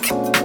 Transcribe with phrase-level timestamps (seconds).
[0.00, 0.37] music.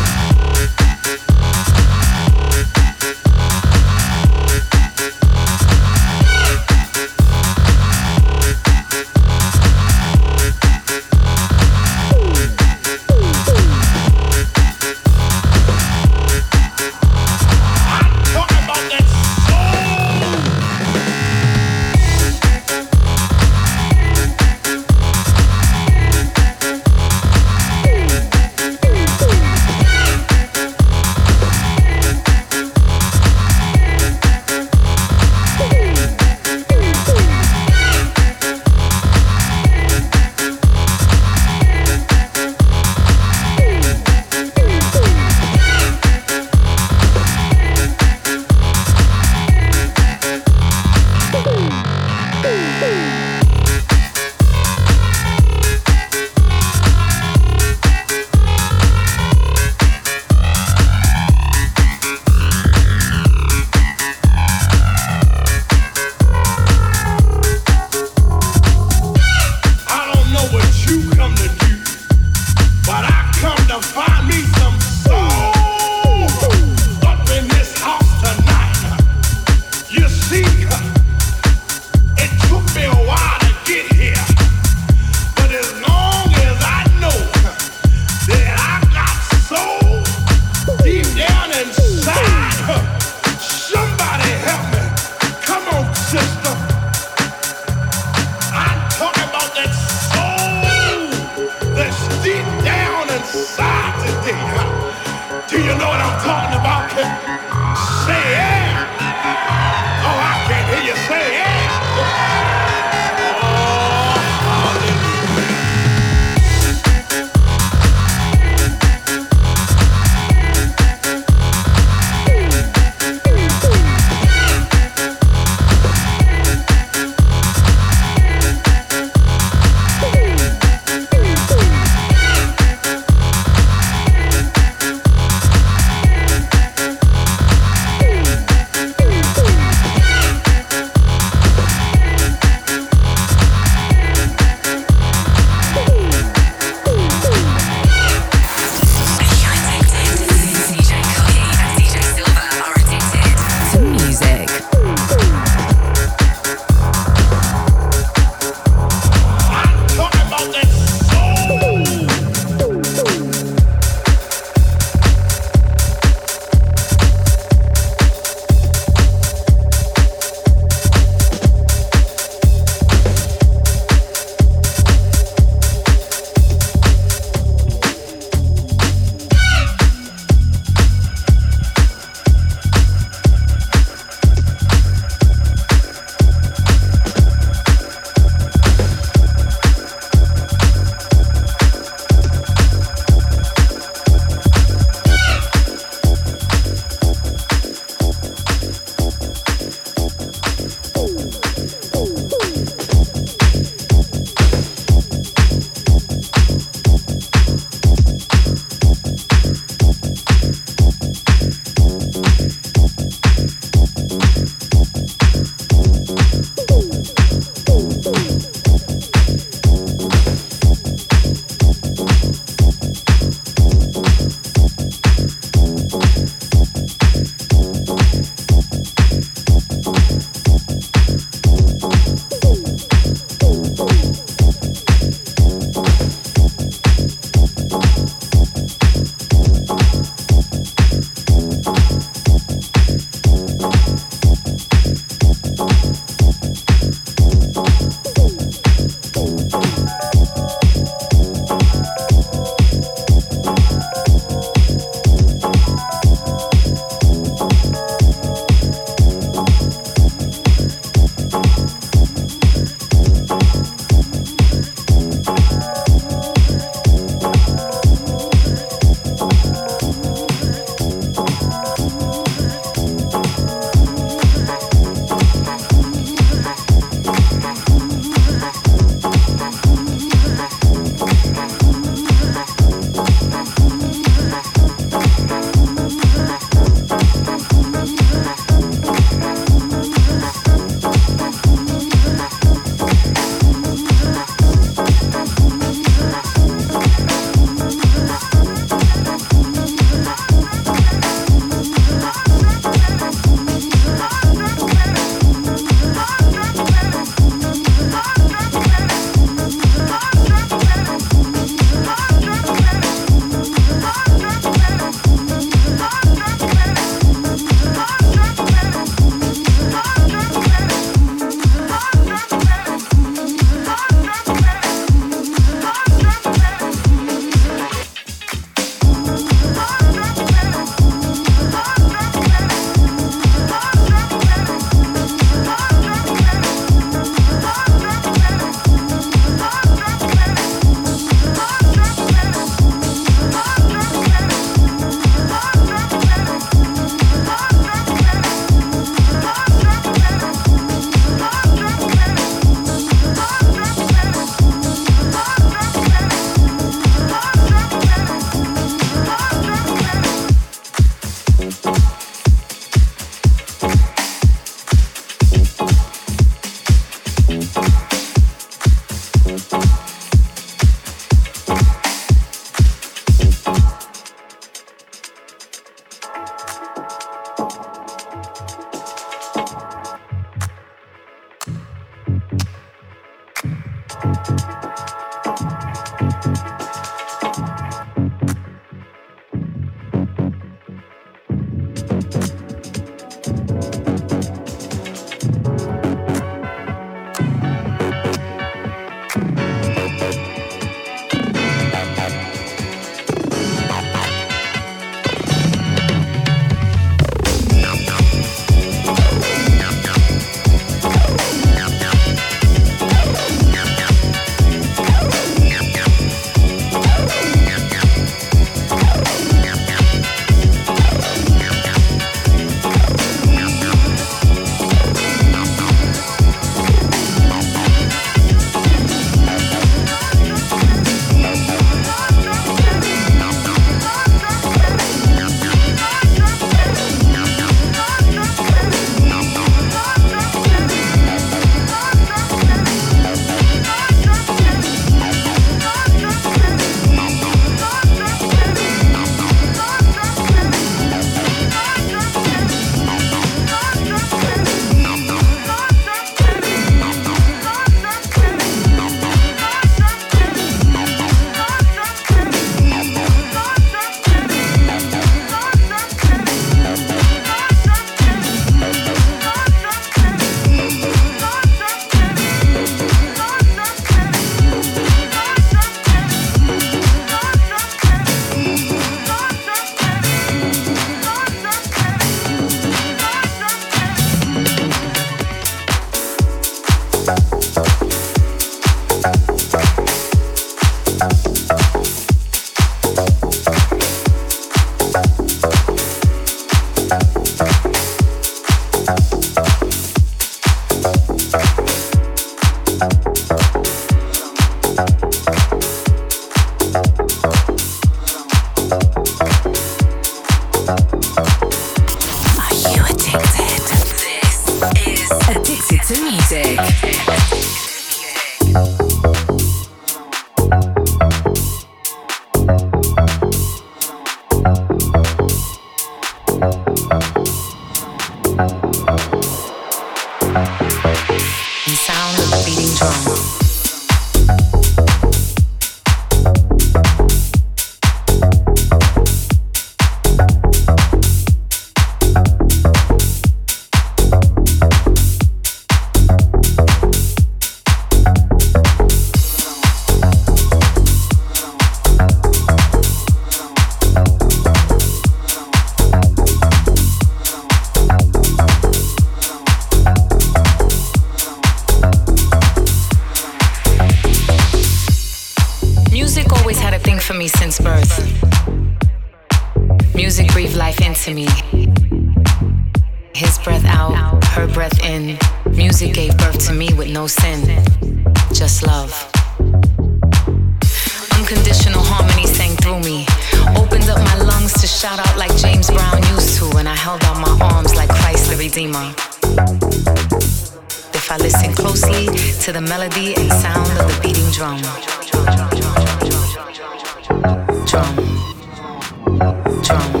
[599.71, 600.00] And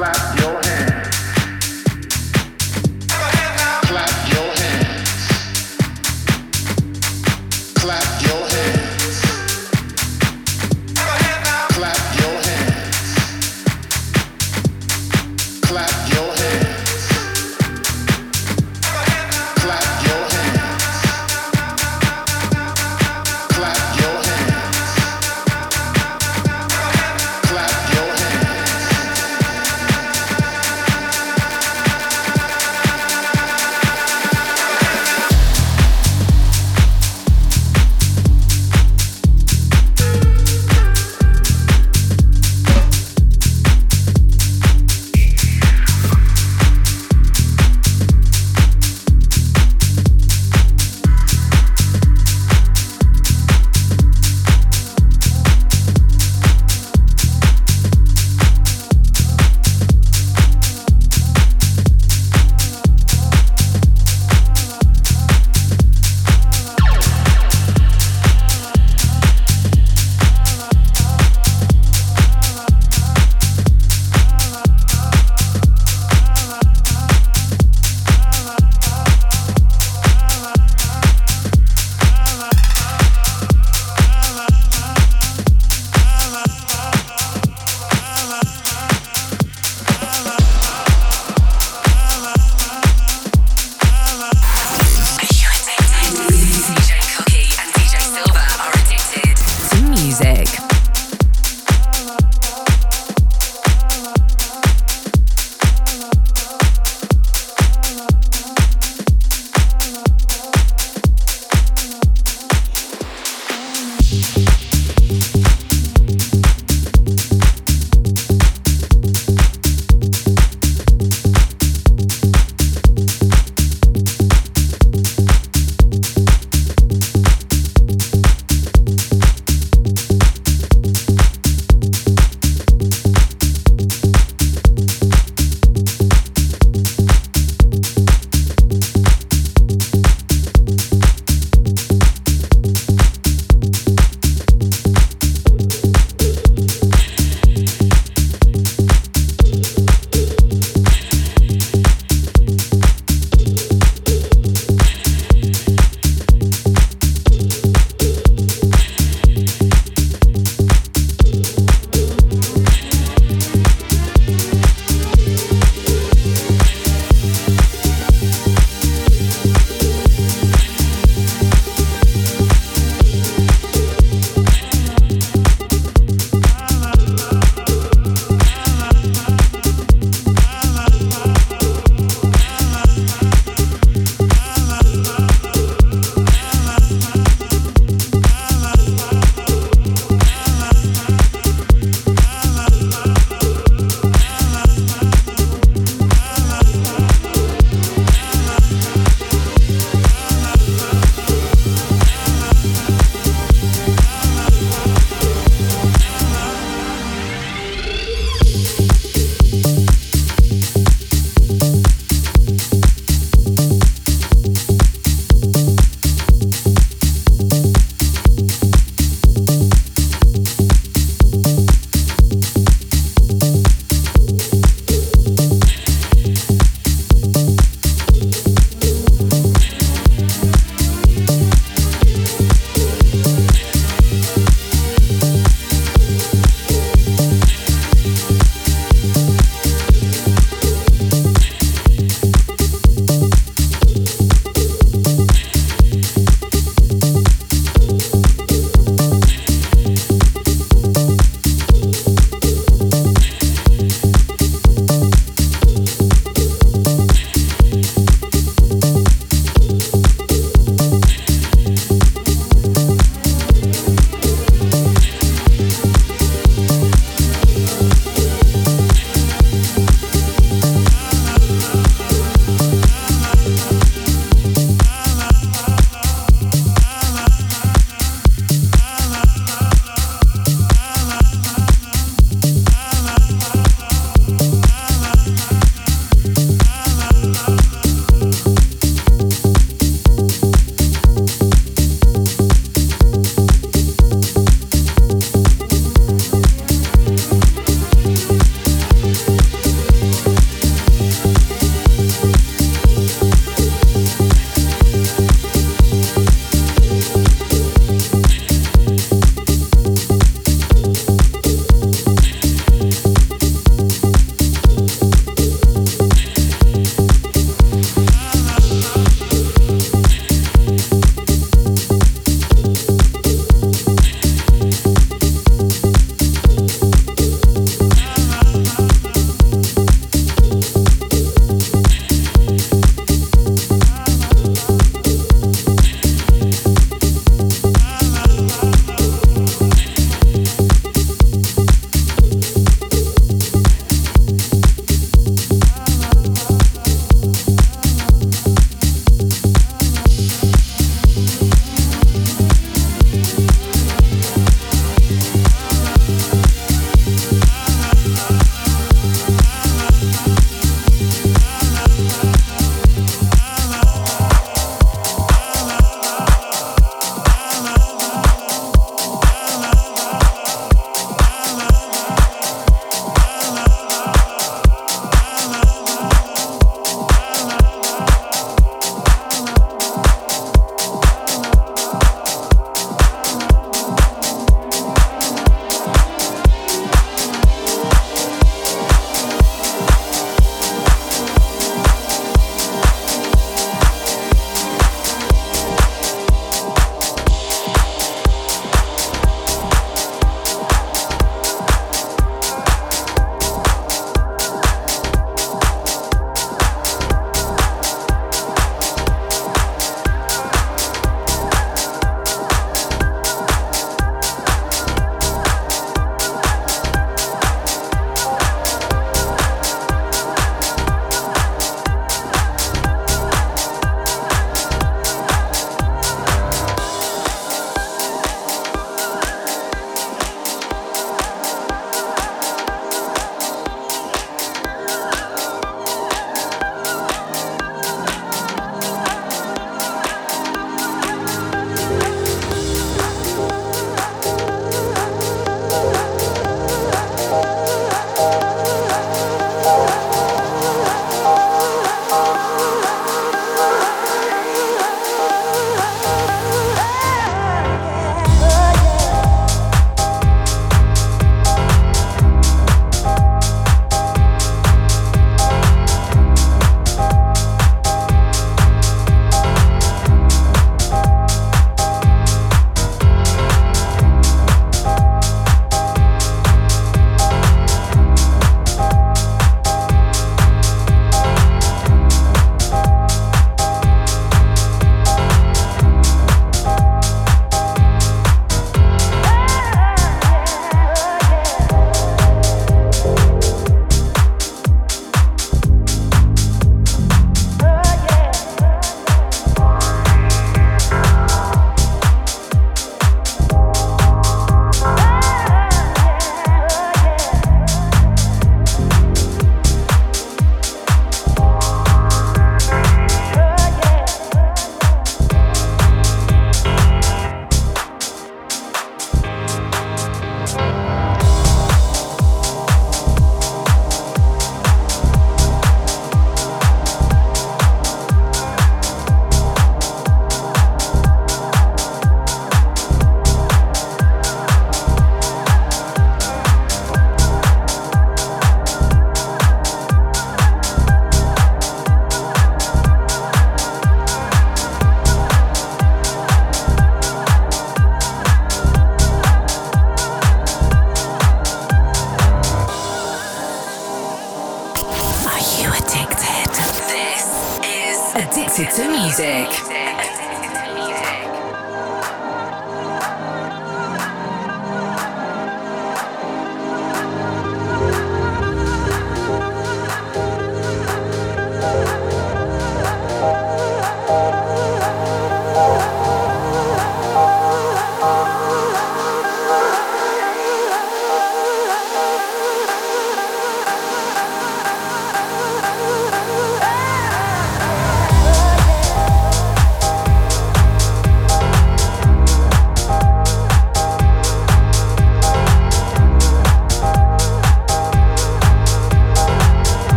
[0.00, 0.49] clap your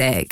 [0.00, 0.29] music.